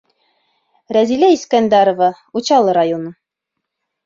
[0.97, 2.09] Рәзилә ИСКӘНДӘРОВА,
[2.41, 3.15] Учалы районы: